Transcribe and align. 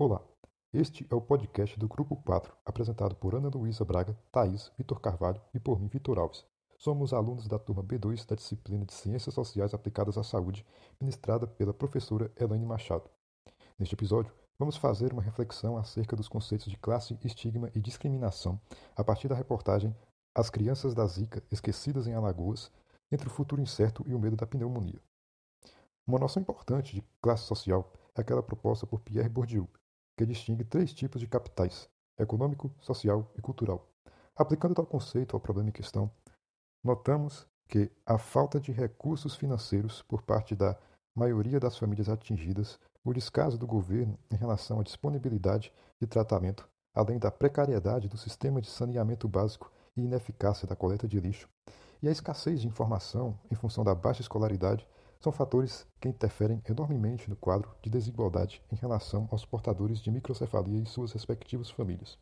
Olá, 0.00 0.22
este 0.72 1.04
é 1.10 1.14
o 1.16 1.20
podcast 1.20 1.76
do 1.76 1.88
Grupo 1.88 2.14
4, 2.18 2.56
apresentado 2.64 3.16
por 3.16 3.34
Ana 3.34 3.48
Luísa 3.48 3.84
Braga, 3.84 4.16
Thaís, 4.30 4.70
Vitor 4.78 5.00
Carvalho 5.00 5.42
e 5.52 5.58
por 5.58 5.80
mim, 5.80 5.88
Vitor 5.88 6.20
Alves. 6.20 6.46
Somos 6.78 7.12
alunos 7.12 7.48
da 7.48 7.58
turma 7.58 7.82
B2 7.82 8.24
da 8.24 8.36
disciplina 8.36 8.84
de 8.84 8.92
Ciências 8.92 9.34
Sociais 9.34 9.74
Aplicadas 9.74 10.16
à 10.16 10.22
Saúde, 10.22 10.64
ministrada 11.00 11.48
pela 11.48 11.74
professora 11.74 12.30
Elaine 12.38 12.64
Machado. 12.64 13.10
Neste 13.76 13.96
episódio, 13.96 14.32
vamos 14.56 14.76
fazer 14.76 15.12
uma 15.12 15.20
reflexão 15.20 15.76
acerca 15.76 16.14
dos 16.14 16.28
conceitos 16.28 16.70
de 16.70 16.76
classe, 16.76 17.18
estigma 17.24 17.68
e 17.74 17.80
discriminação 17.80 18.60
a 18.94 19.02
partir 19.02 19.26
da 19.26 19.34
reportagem 19.34 19.92
As 20.32 20.48
Crianças 20.48 20.94
da 20.94 21.04
Zika 21.06 21.42
Esquecidas 21.50 22.06
em 22.06 22.14
Alagoas, 22.14 22.70
entre 23.10 23.26
o 23.26 23.32
futuro 23.32 23.60
incerto 23.60 24.04
e 24.06 24.14
o 24.14 24.20
medo 24.20 24.36
da 24.36 24.46
pneumonia. 24.46 25.02
Uma 26.06 26.20
noção 26.20 26.40
importante 26.40 26.94
de 26.94 27.02
classe 27.20 27.42
social 27.46 27.92
é 28.14 28.20
aquela 28.20 28.44
proposta 28.44 28.86
por 28.86 29.00
Pierre 29.00 29.28
Bourdieu, 29.28 29.68
que 30.18 30.26
distingue 30.26 30.64
três 30.64 30.92
tipos 30.92 31.20
de 31.20 31.28
capitais: 31.28 31.88
econômico, 32.18 32.74
social 32.80 33.32
e 33.38 33.40
cultural. 33.40 33.88
Aplicando 34.36 34.74
tal 34.74 34.84
conceito 34.84 35.36
ao 35.36 35.40
problema 35.40 35.68
em 35.68 35.72
questão, 35.72 36.10
notamos 36.84 37.46
que 37.68 37.90
a 38.04 38.18
falta 38.18 38.58
de 38.58 38.72
recursos 38.72 39.36
financeiros 39.36 40.02
por 40.02 40.22
parte 40.22 40.56
da 40.56 40.76
maioria 41.16 41.60
das 41.60 41.78
famílias 41.78 42.08
atingidas, 42.08 42.80
o 43.04 43.12
descaso 43.12 43.56
do 43.56 43.66
governo 43.66 44.18
em 44.30 44.34
relação 44.34 44.80
à 44.80 44.82
disponibilidade 44.82 45.72
de 46.00 46.06
tratamento, 46.06 46.68
além 46.94 47.18
da 47.18 47.30
precariedade 47.30 48.08
do 48.08 48.16
sistema 48.16 48.60
de 48.60 48.68
saneamento 48.68 49.28
básico 49.28 49.70
e 49.96 50.02
ineficácia 50.02 50.66
da 50.66 50.74
coleta 50.74 51.06
de 51.06 51.20
lixo, 51.20 51.48
e 52.02 52.08
a 52.08 52.12
escassez 52.12 52.60
de 52.60 52.66
informação 52.66 53.38
em 53.50 53.54
função 53.54 53.84
da 53.84 53.94
baixa 53.94 54.22
escolaridade 54.22 54.86
são 55.20 55.32
fatores 55.32 55.86
que 56.00 56.08
interferem 56.08 56.62
enormemente 56.68 57.28
no 57.28 57.36
quadro 57.36 57.70
de 57.82 57.90
desigualdade 57.90 58.62
em 58.70 58.76
relação 58.76 59.28
aos 59.30 59.44
portadores 59.44 60.00
de 60.00 60.10
microcefalia 60.10 60.82
e 60.82 60.86
suas 60.86 61.12
respectivas 61.12 61.70
famílias. 61.70 62.16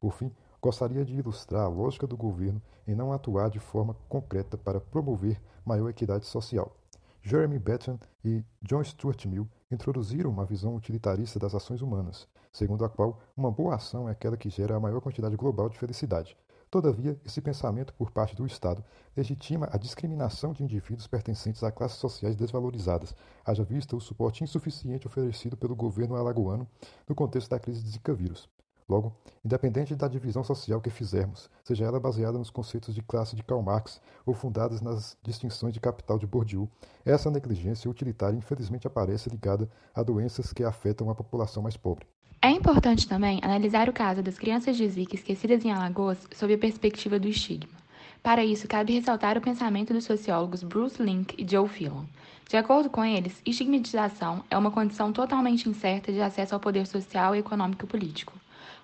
Por 0.00 0.12
fim, 0.12 0.32
gostaria 0.60 1.04
de 1.04 1.14
ilustrar 1.14 1.64
a 1.64 1.68
lógica 1.68 2.06
do 2.06 2.16
governo 2.16 2.60
em 2.86 2.94
não 2.94 3.12
atuar 3.12 3.50
de 3.50 3.58
forma 3.58 3.94
concreta 4.08 4.56
para 4.56 4.80
promover 4.80 5.40
maior 5.64 5.88
equidade 5.88 6.26
social. 6.26 6.74
Jeremy 7.22 7.58
Bentham 7.58 7.98
e 8.24 8.44
John 8.62 8.84
Stuart 8.84 9.24
Mill 9.26 9.48
introduziram 9.70 10.30
uma 10.30 10.44
visão 10.44 10.76
utilitarista 10.76 11.38
das 11.38 11.54
ações 11.54 11.80
humanas, 11.80 12.28
segundo 12.54 12.86
a 12.86 12.88
qual 12.88 13.20
uma 13.36 13.50
boa 13.50 13.74
ação 13.74 14.08
é 14.08 14.12
aquela 14.12 14.38
que 14.38 14.48
gera 14.48 14.76
a 14.76 14.80
maior 14.80 15.02
quantidade 15.02 15.36
global 15.36 15.68
de 15.68 15.76
felicidade, 15.76 16.34
Todavia, 16.74 17.16
esse 17.24 17.40
pensamento 17.40 17.94
por 17.94 18.10
parte 18.10 18.34
do 18.34 18.44
Estado 18.44 18.84
legitima 19.16 19.68
a 19.70 19.78
discriminação 19.78 20.52
de 20.52 20.64
indivíduos 20.64 21.06
pertencentes 21.06 21.62
a 21.62 21.70
classes 21.70 21.98
sociais 21.98 22.34
desvalorizadas, 22.34 23.14
haja 23.46 23.62
vista 23.62 23.94
o 23.94 24.00
suporte 24.00 24.42
insuficiente 24.42 25.06
oferecido 25.06 25.56
pelo 25.56 25.76
governo 25.76 26.16
alagoano 26.16 26.66
no 27.08 27.14
contexto 27.14 27.50
da 27.50 27.60
crise 27.60 27.80
de 27.80 27.90
Zika 27.90 28.12
vírus. 28.12 28.48
Logo, 28.88 29.14
independente 29.44 29.94
da 29.94 30.08
divisão 30.08 30.42
social 30.42 30.80
que 30.80 30.90
fizermos, 30.90 31.48
seja 31.62 31.84
ela 31.84 32.00
baseada 32.00 32.38
nos 32.38 32.50
conceitos 32.50 32.92
de 32.92 33.02
classe 33.02 33.36
de 33.36 33.44
Karl 33.44 33.62
Marx 33.62 34.00
ou 34.26 34.34
fundadas 34.34 34.80
nas 34.80 35.16
distinções 35.22 35.72
de 35.72 35.78
capital 35.78 36.18
de 36.18 36.26
Bourdieu, 36.26 36.68
essa 37.04 37.30
negligência 37.30 37.88
utilitária 37.88 38.36
infelizmente 38.36 38.88
aparece 38.88 39.30
ligada 39.30 39.70
a 39.94 40.02
doenças 40.02 40.52
que 40.52 40.64
afetam 40.64 41.08
a 41.08 41.14
população 41.14 41.62
mais 41.62 41.76
pobre. 41.76 42.04
É 42.44 42.50
importante 42.50 43.08
também 43.08 43.40
analisar 43.42 43.88
o 43.88 43.92
caso 43.94 44.22
das 44.22 44.36
crianças 44.36 44.76
de 44.76 44.86
Zika 44.86 45.14
esquecidas 45.14 45.64
em 45.64 45.72
Alagoas 45.72 46.28
sob 46.30 46.52
a 46.52 46.58
perspectiva 46.58 47.18
do 47.18 47.26
estigma. 47.26 47.72
Para 48.22 48.44
isso, 48.44 48.68
cabe 48.68 48.92
ressaltar 48.92 49.38
o 49.38 49.40
pensamento 49.40 49.94
dos 49.94 50.04
sociólogos 50.04 50.62
Bruce 50.62 51.02
Link 51.02 51.34
e 51.38 51.50
Joe 51.50 51.66
Fillon. 51.66 52.04
De 52.46 52.58
acordo 52.58 52.90
com 52.90 53.02
eles, 53.02 53.40
estigmatização 53.46 54.44
é 54.50 54.58
uma 54.58 54.70
condição 54.70 55.10
totalmente 55.10 55.70
incerta 55.70 56.12
de 56.12 56.20
acesso 56.20 56.52
ao 56.52 56.60
poder 56.60 56.86
social, 56.86 57.34
econômico 57.34 57.86
e 57.86 57.88
político, 57.88 58.34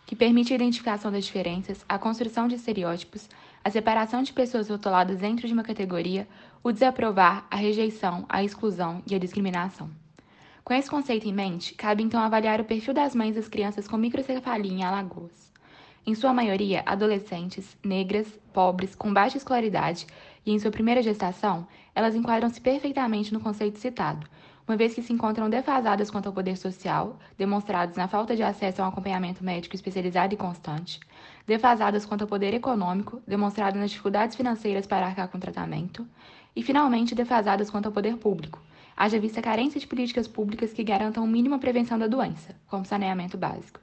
que 0.06 0.16
permite 0.16 0.54
a 0.54 0.56
identificação 0.56 1.12
das 1.12 1.26
diferenças, 1.26 1.84
a 1.86 1.98
construção 1.98 2.48
de 2.48 2.54
estereótipos, 2.54 3.28
a 3.62 3.70
separação 3.70 4.22
de 4.22 4.32
pessoas 4.32 4.70
rotuladas 4.70 5.18
dentro 5.18 5.46
de 5.46 5.52
uma 5.52 5.62
categoria, 5.62 6.26
o 6.62 6.72
desaprovar, 6.72 7.46
a 7.50 7.56
rejeição, 7.56 8.24
a 8.26 8.42
exclusão 8.42 9.02
e 9.06 9.14
a 9.14 9.18
discriminação. 9.18 9.90
Com 10.64 10.74
esse 10.74 10.90
conceito 10.90 11.26
em 11.26 11.32
mente, 11.32 11.74
cabe 11.74 12.02
então 12.02 12.20
avaliar 12.20 12.60
o 12.60 12.64
perfil 12.64 12.92
das 12.92 13.14
mães 13.14 13.34
das 13.34 13.48
crianças 13.48 13.88
com 13.88 13.96
microcefalia 13.96 14.72
em 14.72 14.84
Alagoas. 14.84 15.50
Em 16.06 16.14
sua 16.14 16.32
maioria, 16.32 16.82
adolescentes, 16.86 17.76
negras, 17.84 18.26
pobres, 18.52 18.94
com 18.94 19.12
baixa 19.12 19.36
escolaridade 19.36 20.06
e 20.44 20.52
em 20.52 20.58
sua 20.58 20.70
primeira 20.70 21.02
gestação, 21.02 21.66
elas 21.94 22.14
enquadram-se 22.14 22.60
perfeitamente 22.60 23.32
no 23.32 23.40
conceito 23.40 23.78
citado, 23.78 24.26
uma 24.66 24.76
vez 24.76 24.94
que 24.94 25.02
se 25.02 25.12
encontram 25.12 25.50
defasadas 25.50 26.10
quanto 26.10 26.26
ao 26.26 26.32
poder 26.32 26.56
social, 26.56 27.18
demonstrados 27.36 27.96
na 27.96 28.06
falta 28.06 28.36
de 28.36 28.42
acesso 28.42 28.80
a 28.80 28.84
um 28.84 28.88
acompanhamento 28.88 29.42
médico 29.42 29.74
especializado 29.74 30.32
e 30.32 30.36
constante, 30.36 31.00
defasadas 31.46 32.06
quanto 32.06 32.22
ao 32.22 32.28
poder 32.28 32.54
econômico, 32.54 33.20
demonstrado 33.26 33.78
nas 33.78 33.90
dificuldades 33.90 34.36
financeiras 34.36 34.86
para 34.86 35.06
arcar 35.06 35.28
com 35.28 35.40
tratamento, 35.40 36.06
e 36.54 36.62
finalmente 36.62 37.14
defasadas 37.14 37.70
quanto 37.70 37.86
ao 37.86 37.92
poder 37.92 38.16
público, 38.16 38.60
haja 39.00 39.18
vista 39.18 39.40
a 39.40 39.42
carência 39.42 39.80
de 39.80 39.86
políticas 39.86 40.28
públicas 40.28 40.74
que 40.74 40.84
garantam 40.84 41.26
mínima 41.26 41.58
prevenção 41.58 41.98
da 41.98 42.06
doença, 42.06 42.54
como 42.66 42.84
saneamento 42.84 43.38
básico. 43.38 43.80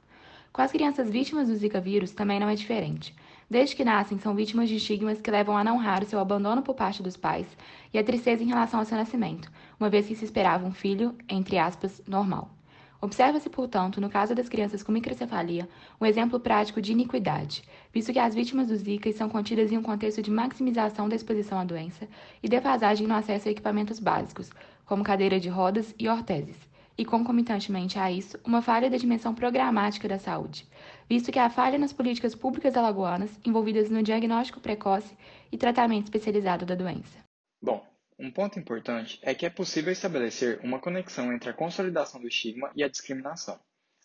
Com 0.53 0.61
as 0.61 0.72
crianças 0.72 1.09
vítimas 1.09 1.47
do 1.47 1.55
Zika 1.55 1.81
vírus 1.81 2.11
também 2.11 2.39
não 2.39 2.47
é 2.47 2.53
diferente. 2.53 3.16
Desde 3.50 3.75
que 3.75 3.83
nascem, 3.83 4.19
são 4.19 4.35
vítimas 4.35 4.69
de 4.69 4.75
estigmas 4.75 5.19
que 5.19 5.31
levam 5.31 5.57
a 5.57 5.63
não 5.63 5.78
raro 5.78 6.05
seu 6.05 6.19
abandono 6.19 6.61
por 6.61 6.75
parte 6.75 7.01
dos 7.01 7.17
pais 7.17 7.47
e 7.91 7.97
a 7.97 8.03
tristeza 8.03 8.44
em 8.44 8.47
relação 8.47 8.79
ao 8.79 8.85
seu 8.85 8.95
nascimento, 8.95 9.51
uma 9.79 9.89
vez 9.89 10.05
que 10.05 10.16
se 10.16 10.23
esperava 10.23 10.67
um 10.67 10.72
filho, 10.72 11.16
entre 11.28 11.57
aspas, 11.57 11.99
normal. 12.07 12.56
Observa-se, 13.00 13.47
portanto, 13.50 14.02
no 14.02 14.09
caso 14.09 14.34
das 14.34 14.50
crianças 14.50 14.81
com 14.81 14.91
microcefalia, 14.91 15.69
um 16.02 16.06
exemplo 16.06 16.40
prático 16.40 16.81
de 16.81 16.91
iniquidade, 16.91 17.62
visto 17.94 18.12
que 18.12 18.18
as 18.18 18.34
vítimas 18.34 18.68
do 18.68 18.75
Zika 18.75 19.12
são 19.12 19.30
contidas 19.30 19.72
em 19.72 19.78
um 19.78 19.84
contexto 19.84 20.22
de 20.22 20.31
maximização 20.31 21.08
da 21.08 21.16
exposição 21.16 21.59
à 21.59 21.63
doença 21.63 22.08
e 22.41 22.50
defasagem 22.50 23.06
no 23.06 23.13
acesso 23.13 23.47
a 23.47 23.52
equipamentos 23.52 24.00
básicos, 24.00 24.50
como 24.84 25.03
cadeira 25.03 25.40
de 25.40 25.47
rodas 25.47 25.94
e 26.00 26.09
orteses, 26.09 26.58
e 26.97 27.06
concomitantemente 27.06 28.00
a 28.00 28.12
isso, 28.12 28.40
uma 28.44 28.63
falha 28.63 28.90
da 28.90 28.97
dimensão 28.97 29.35
programática 29.35 30.08
da 30.08 30.18
saúde, 30.18 30.68
visto 31.08 31.31
que 31.31 31.38
há 31.38 31.50
falha 31.52 31.78
nas 31.78 31.94
políticas 31.94 32.34
públicas 32.34 32.75
alagoanas 32.75 33.40
envolvidas 33.46 33.91
no 33.91 34.02
diagnóstico 34.02 34.59
precoce 34.59 35.16
e 35.52 35.58
tratamento 35.58 36.06
especializado 36.06 36.66
da 36.66 36.74
doença. 36.74 37.19
Bom, 37.62 37.85
um 38.19 38.31
ponto 38.31 38.59
importante 38.59 39.19
é 39.22 39.35
que 39.35 39.45
é 39.45 39.50
possível 39.50 39.91
estabelecer 39.91 40.59
uma 40.63 40.79
conexão 40.79 41.31
entre 41.31 41.50
a 41.50 41.53
consolidação 41.53 42.19
do 42.19 42.28
estigma 42.28 42.72
e 42.75 42.83
a 42.83 42.88
discriminação. 42.88 43.59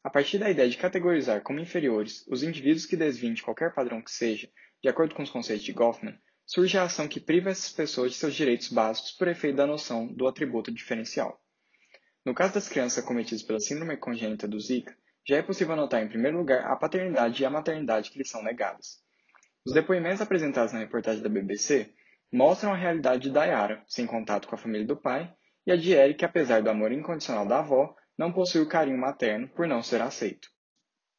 A 0.04 0.10
partir 0.10 0.38
da 0.38 0.50
ideia 0.50 0.68
de 0.68 0.76
categorizar 0.76 1.42
como 1.42 1.60
inferiores 1.60 2.26
os 2.28 2.42
indivíduos 2.42 2.84
que 2.84 2.96
desviem 2.96 3.32
de 3.32 3.42
qualquer 3.42 3.72
padrão 3.72 4.02
que 4.02 4.10
seja, 4.10 4.50
de 4.82 4.88
acordo 4.88 5.14
com 5.14 5.22
os 5.22 5.30
conceitos 5.30 5.64
de 5.64 5.72
Goffman, 5.72 6.18
surge 6.44 6.76
a 6.76 6.82
ação 6.82 7.08
que 7.08 7.20
priva 7.20 7.50
essas 7.50 7.72
pessoas 7.72 8.12
de 8.12 8.18
seus 8.18 8.34
direitos 8.34 8.68
básicos 8.68 9.12
por 9.12 9.28
efeito 9.28 9.56
da 9.56 9.66
noção 9.66 10.06
do 10.06 10.26
atributo 10.26 10.72
diferencial. 10.72 11.40
No 12.24 12.34
caso 12.34 12.54
das 12.54 12.68
crianças 12.68 13.02
acometidas 13.02 13.42
pela 13.42 13.60
síndrome 13.60 13.96
congênita 13.96 14.46
do 14.46 14.60
Zika, 14.60 14.94
já 15.26 15.36
é 15.36 15.42
possível 15.42 15.76
notar 15.76 16.02
em 16.02 16.08
primeiro 16.08 16.36
lugar 16.36 16.66
a 16.66 16.76
paternidade 16.76 17.42
e 17.42 17.46
a 17.46 17.50
maternidade 17.50 18.10
que 18.10 18.18
lhes 18.18 18.28
são 18.28 18.42
negadas. 18.42 19.00
Os 19.64 19.72
depoimentos 19.72 20.20
apresentados 20.20 20.72
na 20.72 20.80
reportagem 20.80 21.22
da 21.22 21.28
BBC 21.28 21.94
mostram 22.32 22.72
a 22.72 22.76
realidade 22.76 23.24
de 23.24 23.30
Dayara, 23.30 23.84
sem 23.86 24.06
contato 24.06 24.48
com 24.48 24.54
a 24.54 24.58
família 24.58 24.86
do 24.86 24.96
pai, 24.96 25.32
e 25.66 25.70
a 25.70 25.76
de 25.76 25.92
Eric, 25.92 26.20
que 26.20 26.24
apesar 26.24 26.62
do 26.62 26.70
amor 26.70 26.90
incondicional 26.90 27.46
da 27.46 27.58
avó, 27.58 27.94
não 28.16 28.32
possui 28.32 28.62
o 28.62 28.68
carinho 28.68 28.98
materno 28.98 29.48
por 29.48 29.68
não 29.68 29.82
ser 29.82 30.00
aceito. 30.00 30.48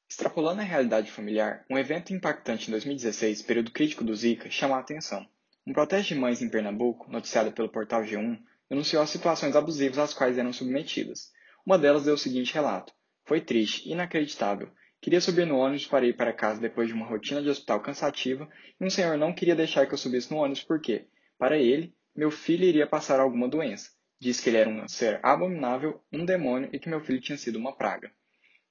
Extrapolando 0.09 0.61
a 0.61 0.65
realidade 0.65 1.11
familiar, 1.11 1.65
um 1.69 1.77
evento 1.77 2.13
impactante 2.13 2.67
em 2.67 2.71
2016, 2.71 3.41
período 3.43 3.71
crítico 3.71 4.03
do 4.03 4.15
Zika, 4.15 4.49
chamou 4.49 4.75
a 4.75 4.79
atenção. 4.79 5.25
Um 5.65 5.71
protesto 5.71 6.13
de 6.13 6.19
mães 6.19 6.41
em 6.41 6.49
Pernambuco, 6.49 7.09
noticiado 7.09 7.51
pelo 7.51 7.69
portal 7.69 8.03
G1, 8.03 8.39
denunciou 8.69 9.01
as 9.01 9.09
situações 9.09 9.55
abusivas 9.55 9.97
às 9.97 10.13
quais 10.13 10.37
eram 10.37 10.51
submetidas. 10.51 11.31
Uma 11.65 11.77
delas 11.77 12.03
deu 12.03 12.15
o 12.15 12.17
seguinte 12.17 12.53
relato: 12.53 12.93
Foi 13.25 13.39
triste, 13.39 13.89
inacreditável. 13.89 14.69
Queria 15.03 15.19
subir 15.19 15.45
no 15.45 15.57
ônibus 15.57 15.85
para 15.85 16.05
ir 16.05 16.15
para 16.15 16.31
casa 16.31 16.61
depois 16.61 16.87
de 16.87 16.93
uma 16.93 17.05
rotina 17.05 17.41
de 17.41 17.49
hospital 17.49 17.81
cansativa, 17.81 18.47
e 18.79 18.85
um 18.85 18.89
senhor 18.89 19.17
não 19.17 19.33
queria 19.33 19.53
deixar 19.53 19.85
que 19.85 19.93
eu 19.93 19.97
subisse 19.97 20.31
no 20.31 20.37
ônibus 20.37 20.63
porque, 20.63 21.09
para 21.37 21.57
ele, 21.57 21.93
meu 22.15 22.31
filho 22.31 22.63
iria 22.63 22.87
passar 22.87 23.19
alguma 23.19 23.49
doença. 23.49 23.91
Disse 24.17 24.41
que 24.41 24.49
ele 24.49 24.59
era 24.59 24.69
um 24.69 24.87
ser 24.87 25.19
abominável, 25.21 26.01
um 26.09 26.23
demônio 26.23 26.69
e 26.71 26.79
que 26.79 26.87
meu 26.87 27.01
filho 27.01 27.19
tinha 27.19 27.37
sido 27.37 27.57
uma 27.57 27.75
praga. 27.75 28.13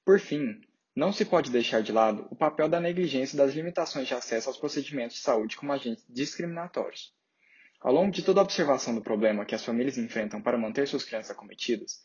Por 0.03 0.19
fim, 0.19 0.59
não 0.95 1.13
se 1.13 1.23
pode 1.23 1.51
deixar 1.51 1.83
de 1.83 1.91
lado 1.91 2.27
o 2.31 2.35
papel 2.35 2.67
da 2.67 2.81
negligência 2.81 3.35
e 3.35 3.37
das 3.37 3.53
limitações 3.53 4.07
de 4.07 4.15
acesso 4.15 4.49
aos 4.49 4.57
procedimentos 4.57 5.17
de 5.17 5.21
saúde 5.21 5.55
como 5.55 5.71
agentes 5.71 6.03
discriminatórios. 6.09 7.13
Ao 7.79 7.93
longo 7.93 8.09
de 8.09 8.23
toda 8.23 8.41
a 8.41 8.43
observação 8.43 8.95
do 8.95 9.03
problema 9.03 9.45
que 9.45 9.53
as 9.53 9.63
famílias 9.63 9.99
enfrentam 9.99 10.41
para 10.41 10.57
manter 10.57 10.87
suas 10.87 11.03
crianças 11.03 11.29
acometidas, 11.29 11.99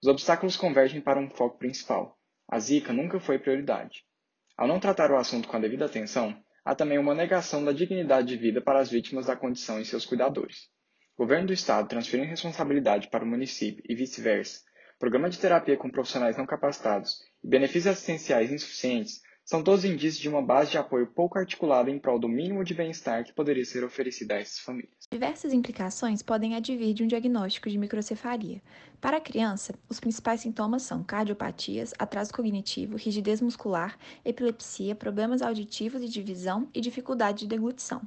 os 0.00 0.06
obstáculos 0.06 0.56
convergem 0.56 1.00
para 1.00 1.18
um 1.18 1.28
foco 1.28 1.58
principal. 1.58 2.16
A 2.52 2.58
Zika 2.58 2.92
nunca 2.92 3.18
foi 3.18 3.38
prioridade. 3.38 4.04
Ao 4.58 4.68
não 4.68 4.78
tratar 4.78 5.10
o 5.10 5.16
assunto 5.16 5.48
com 5.48 5.56
a 5.56 5.58
devida 5.58 5.86
atenção, 5.86 6.38
há 6.62 6.74
também 6.74 6.98
uma 6.98 7.14
negação 7.14 7.64
da 7.64 7.72
dignidade 7.72 8.28
de 8.28 8.36
vida 8.36 8.60
para 8.60 8.78
as 8.78 8.90
vítimas 8.90 9.24
da 9.24 9.34
condição 9.34 9.80
e 9.80 9.86
seus 9.86 10.04
cuidadores. 10.04 10.68
Governo 11.16 11.46
do 11.46 11.54
Estado 11.54 11.88
transferindo 11.88 12.28
responsabilidade 12.28 13.08
para 13.08 13.24
o 13.24 13.26
município 13.26 13.82
e 13.88 13.94
vice-versa, 13.94 14.60
programa 14.98 15.30
de 15.30 15.38
terapia 15.38 15.78
com 15.78 15.90
profissionais 15.90 16.36
não 16.36 16.44
capacitados 16.44 17.22
e 17.42 17.48
benefícios 17.48 17.86
assistenciais 17.86 18.52
insuficientes 18.52 19.22
são 19.44 19.62
todos 19.62 19.84
indícios 19.84 20.18
de 20.18 20.28
uma 20.28 20.40
base 20.40 20.70
de 20.70 20.78
apoio 20.78 21.06
pouco 21.06 21.38
articulada 21.38 21.90
em 21.90 21.98
prol 21.98 22.18
do 22.18 22.28
mínimo 22.28 22.64
de 22.64 22.74
bem-estar 22.74 23.24
que 23.24 23.32
poderia 23.32 23.64
ser 23.64 23.82
oferecido 23.84 24.32
a 24.32 24.36
essas 24.36 24.60
famílias. 24.60 24.92
Diversas 25.10 25.52
implicações 25.52 26.22
podem 26.22 26.54
advir 26.54 26.94
de 26.94 27.02
um 27.02 27.06
diagnóstico 27.06 27.68
de 27.68 27.76
microcefalia. 27.76 28.62
Para 29.00 29.16
a 29.16 29.20
criança, 29.20 29.74
os 29.88 29.98
principais 29.98 30.40
sintomas 30.40 30.82
são 30.82 31.02
cardiopatias, 31.02 31.92
atraso 31.98 32.32
cognitivo, 32.32 32.96
rigidez 32.96 33.40
muscular, 33.40 33.98
epilepsia, 34.24 34.94
problemas 34.94 35.42
auditivos 35.42 36.02
e 36.02 36.08
de 36.08 36.22
visão 36.22 36.68
e 36.72 36.80
dificuldade 36.80 37.40
de 37.40 37.48
deglutição. 37.48 38.00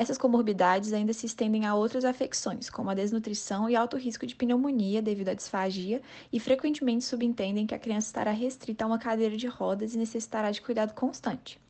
Essas 0.00 0.16
comorbidades 0.16 0.92
ainda 0.92 1.12
se 1.12 1.26
estendem 1.26 1.66
a 1.66 1.74
outras 1.74 2.04
afecções, 2.04 2.70
como 2.70 2.88
a 2.88 2.94
desnutrição 2.94 3.68
e 3.68 3.74
alto 3.74 3.96
risco 3.96 4.24
de 4.28 4.36
pneumonia 4.36 5.02
devido 5.02 5.30
à 5.30 5.34
disfagia, 5.34 6.00
e 6.32 6.38
frequentemente 6.38 7.04
subentendem 7.04 7.66
que 7.66 7.74
a 7.74 7.78
criança 7.80 8.06
estará 8.06 8.30
restrita 8.30 8.84
a 8.84 8.86
uma 8.86 8.98
cadeira 9.00 9.36
de 9.36 9.48
rodas 9.48 9.94
e 9.94 9.98
necessitará 9.98 10.52
de 10.52 10.62
cuidado 10.62 10.94
constante. 10.94 11.60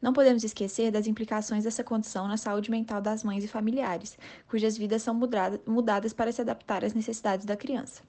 Não 0.00 0.12
podemos 0.12 0.44
esquecer 0.44 0.90
das 0.90 1.06
implicações 1.06 1.64
dessa 1.64 1.84
condição 1.84 2.28
na 2.28 2.36
saúde 2.36 2.70
mental 2.70 3.00
das 3.00 3.24
mães 3.24 3.44
e 3.44 3.48
familiares, 3.48 4.18
cujas 4.48 4.76
vidas 4.76 5.02
são 5.02 5.14
mudadas 5.66 6.12
para 6.12 6.32
se 6.32 6.40
adaptar 6.40 6.84
às 6.84 6.94
necessidades 6.94 7.46
da 7.46 7.56
criança. 7.56 8.02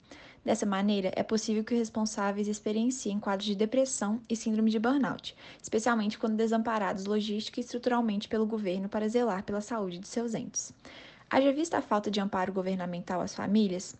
Dessa 0.44 0.64
maneira, 0.64 1.12
é 1.14 1.22
possível 1.22 1.62
que 1.62 1.74
os 1.74 1.78
responsáveis 1.78 2.48
experienciem 2.48 3.20
quadros 3.20 3.46
de 3.46 3.54
depressão 3.54 4.22
e 4.28 4.34
síndrome 4.34 4.70
de 4.70 4.78
burnout, 4.78 5.36
especialmente 5.62 6.18
quando 6.18 6.36
desamparados 6.36 7.04
logística 7.04 7.60
e 7.60 7.62
estruturalmente 7.62 8.26
pelo 8.26 8.46
governo 8.46 8.88
para 8.88 9.08
zelar 9.08 9.42
pela 9.42 9.60
saúde 9.60 9.98
de 9.98 10.08
seus 10.08 10.34
entes. 10.34 10.72
Haja 11.32 11.52
vista 11.52 11.78
a 11.78 11.82
falta 11.82 12.10
de 12.10 12.18
amparo 12.20 12.52
governamental 12.52 13.20
às 13.20 13.32
famílias, 13.32 13.94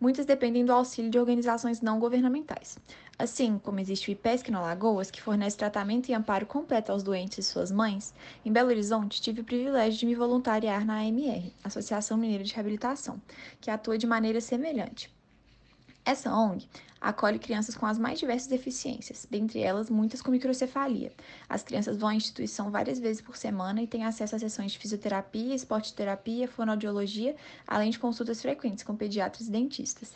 muitas 0.00 0.24
dependem 0.24 0.64
do 0.64 0.72
auxílio 0.72 1.10
de 1.10 1.18
organizações 1.18 1.80
não 1.80 1.98
governamentais. 1.98 2.78
Assim 3.18 3.58
como 3.58 3.80
existe 3.80 4.08
o 4.08 4.12
IPESC 4.12 4.52
no 4.52 4.58
Alagoas, 4.58 5.10
que 5.10 5.20
fornece 5.20 5.56
tratamento 5.56 6.08
e 6.08 6.14
amparo 6.14 6.46
completo 6.46 6.92
aos 6.92 7.02
doentes 7.02 7.38
e 7.38 7.42
suas 7.42 7.72
mães, 7.72 8.14
em 8.44 8.52
Belo 8.52 8.68
Horizonte 8.68 9.20
tive 9.20 9.40
o 9.40 9.44
privilégio 9.44 9.98
de 9.98 10.06
me 10.06 10.14
voluntariar 10.14 10.84
na 10.84 11.00
AMR, 11.00 11.50
Associação 11.64 12.16
Mineira 12.16 12.44
de 12.44 12.54
Reabilitação, 12.54 13.20
que 13.60 13.68
atua 13.68 13.98
de 13.98 14.06
maneira 14.06 14.40
semelhante. 14.40 15.15
Essa 16.06 16.32
ONG 16.32 16.68
acolhe 17.00 17.36
crianças 17.36 17.74
com 17.74 17.84
as 17.84 17.98
mais 17.98 18.20
diversas 18.20 18.46
deficiências, 18.46 19.26
dentre 19.28 19.60
elas 19.60 19.90
muitas 19.90 20.22
com 20.22 20.30
microcefalia. 20.30 21.12
As 21.48 21.64
crianças 21.64 21.96
vão 21.96 22.10
à 22.10 22.14
instituição 22.14 22.70
várias 22.70 23.00
vezes 23.00 23.20
por 23.20 23.36
semana 23.36 23.82
e 23.82 23.88
têm 23.88 24.04
acesso 24.04 24.36
a 24.36 24.38
sessões 24.38 24.70
de 24.70 24.78
fisioterapia, 24.78 25.52
esporte 25.52 25.92
terapia, 25.92 26.46
fonoaudiologia, 26.46 27.34
além 27.66 27.90
de 27.90 27.98
consultas 27.98 28.40
frequentes 28.40 28.84
com 28.84 28.94
pediatras 28.94 29.48
e 29.48 29.50
dentistas. 29.50 30.12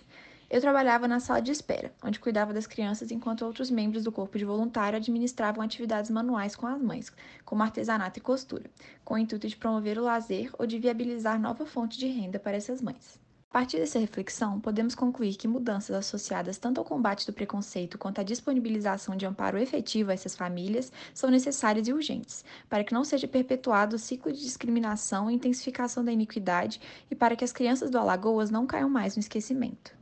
Eu 0.49 0.61
trabalhava 0.61 1.09
na 1.09 1.19
sala 1.19 1.43
de 1.43 1.51
espera, 1.51 1.93
onde 2.05 2.21
cuidava 2.21 2.55
das 2.55 2.69
crianças 2.69 3.11
enquanto 3.11 3.45
outros 3.45 3.69
membros 3.69 4.05
do 4.05 4.13
corpo 4.13 4.39
de 4.39 4.45
voluntário 4.45 4.97
administravam 4.97 5.61
atividades 5.61 6.09
manuais 6.09 6.55
com 6.55 6.69
as 6.69 6.81
mães, 6.81 7.13
como 7.45 7.65
artesanato 7.65 8.21
e 8.21 8.23
costura, 8.23 8.71
com 9.05 9.15
o 9.15 9.19
intuito 9.19 9.49
de 9.49 9.57
promover 9.57 9.99
o 9.99 10.05
lazer 10.05 10.53
ou 10.57 10.69
de 10.69 10.79
viabilizar 10.79 11.41
nova 11.41 11.67
fonte 11.67 11.99
de 11.99 12.07
renda 12.07 12.39
para 12.39 12.57
essas 12.57 12.81
mães. 12.81 13.19
A 13.51 13.59
partir 13.59 13.79
dessa 13.79 13.99
reflexão, 13.99 14.61
podemos 14.61 14.95
concluir 14.95 15.35
que 15.35 15.49
mudanças 15.49 15.97
associadas 15.97 16.57
tanto 16.57 16.79
ao 16.79 16.85
combate 16.85 17.27
do 17.27 17.33
preconceito 17.33 17.99
quanto 17.99 18.21
à 18.21 18.23
disponibilização 18.23 19.17
de 19.17 19.27
amparo 19.27 19.59
efetivo 19.59 20.13
a 20.13 20.15
essas 20.15 20.37
famílias 20.37 20.93
são 21.13 21.29
necessárias 21.29 21.89
e 21.89 21.93
urgentes, 21.93 22.45
para 22.69 22.85
que 22.85 22.95
não 22.95 23.03
seja 23.03 23.27
perpetuado 23.27 23.97
o 23.97 23.99
ciclo 23.99 24.33
de 24.33 24.41
discriminação 24.41 25.29
e 25.29 25.35
intensificação 25.35 26.05
da 26.05 26.13
iniquidade 26.13 26.81
e 27.11 27.17
para 27.17 27.35
que 27.35 27.43
as 27.43 27.51
crianças 27.51 27.91
do 27.91 27.99
Alagoas 27.99 28.53
não 28.53 28.69
caiam 28.69 28.89
mais 28.89 29.17
no 29.17 29.21
esquecimento. 29.21 29.99